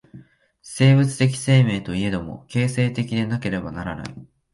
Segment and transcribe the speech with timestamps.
[0.63, 4.27] 生物的生命といえども、形成的でなければならない。